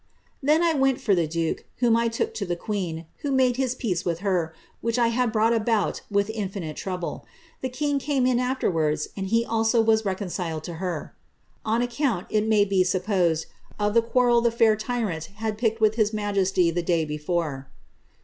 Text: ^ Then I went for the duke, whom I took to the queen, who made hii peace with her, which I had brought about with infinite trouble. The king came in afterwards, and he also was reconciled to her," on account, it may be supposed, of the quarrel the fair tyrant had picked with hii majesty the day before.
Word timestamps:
^ 0.01 0.03
Then 0.41 0.63
I 0.63 0.73
went 0.73 0.99
for 0.99 1.13
the 1.13 1.27
duke, 1.27 1.65
whom 1.77 1.95
I 1.95 2.07
took 2.07 2.33
to 2.33 2.43
the 2.43 2.55
queen, 2.55 3.05
who 3.17 3.31
made 3.31 3.57
hii 3.57 3.77
peace 3.77 4.03
with 4.03 4.21
her, 4.21 4.51
which 4.81 4.97
I 4.97 5.09
had 5.09 5.31
brought 5.31 5.53
about 5.53 6.01
with 6.09 6.31
infinite 6.31 6.75
trouble. 6.75 7.23
The 7.61 7.69
king 7.69 7.99
came 7.99 8.25
in 8.25 8.39
afterwards, 8.39 9.09
and 9.15 9.27
he 9.27 9.45
also 9.45 9.79
was 9.79 10.03
reconciled 10.03 10.63
to 10.63 10.73
her," 10.81 11.13
on 11.63 11.83
account, 11.83 12.25
it 12.31 12.47
may 12.47 12.65
be 12.65 12.83
supposed, 12.83 13.45
of 13.77 13.93
the 13.93 14.01
quarrel 14.01 14.41
the 14.41 14.49
fair 14.49 14.75
tyrant 14.75 15.25
had 15.35 15.55
picked 15.59 15.79
with 15.79 15.97
hii 15.97 16.13
majesty 16.15 16.71
the 16.71 16.81
day 16.81 17.05
before. 17.05 17.67